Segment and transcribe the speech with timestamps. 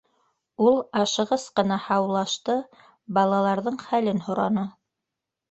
[0.69, 2.57] Ул ашығыс ҡына һаулашты,
[3.19, 4.67] балаларҙың хәлен һораны.